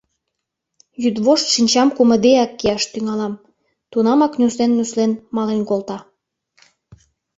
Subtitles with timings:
[1.03, 3.41] Йӱдвошт шинчам кумыдеак кияш тӱҥалам...—
[3.91, 5.97] тунамак нюслен-нюслен мален колта.